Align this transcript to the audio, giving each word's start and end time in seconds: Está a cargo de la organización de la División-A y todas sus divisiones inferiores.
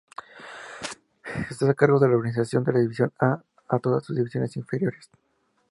Está 1.51 1.69
a 1.69 1.75
cargo 1.75 1.99
de 1.99 2.09
la 2.09 2.15
organización 2.15 2.63
de 2.63 2.73
la 2.73 2.79
División-A 2.79 3.43
y 3.71 3.79
todas 3.81 4.03
sus 4.03 4.15
divisiones 4.17 4.57
inferiores. 4.57 5.11